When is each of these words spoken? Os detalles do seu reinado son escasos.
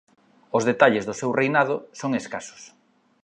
Os 0.57 0.63
detalles 0.69 1.03
do 1.05 1.17
seu 1.19 1.31
reinado 1.39 1.75
son 1.99 2.11
escasos. 2.21 2.61